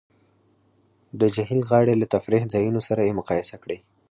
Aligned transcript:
د 1.19 1.21
جهیل 1.35 1.61
غاړې 1.69 1.93
له 2.01 2.05
تفریح 2.13 2.43
ځایونو 2.53 2.79
سره 2.87 3.01
یې 3.07 3.17
مقایسه 3.19 3.55
کړئ 3.63 3.79